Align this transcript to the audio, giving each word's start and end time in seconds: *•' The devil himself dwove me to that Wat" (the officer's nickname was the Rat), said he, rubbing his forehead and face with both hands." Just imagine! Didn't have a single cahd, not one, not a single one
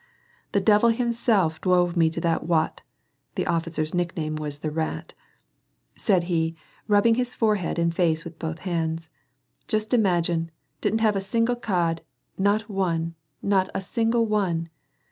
*•' 0.01 0.03
The 0.53 0.61
devil 0.61 0.89
himself 0.89 1.61
dwove 1.61 1.95
me 1.95 2.09
to 2.09 2.19
that 2.21 2.41
Wat" 2.47 2.81
(the 3.35 3.45
officer's 3.45 3.93
nickname 3.93 4.35
was 4.35 4.57
the 4.61 4.71
Rat), 4.71 5.13
said 5.95 6.23
he, 6.23 6.55
rubbing 6.87 7.13
his 7.13 7.35
forehead 7.35 7.77
and 7.77 7.93
face 7.93 8.23
with 8.25 8.39
both 8.39 8.57
hands." 8.65 9.11
Just 9.67 9.93
imagine! 9.93 10.49
Didn't 10.81 11.01
have 11.01 11.15
a 11.15 11.21
single 11.21 11.55
cahd, 11.55 11.99
not 12.35 12.67
one, 12.67 13.13
not 13.43 13.69
a 13.75 13.81
single 13.81 14.25
one 14.25 14.69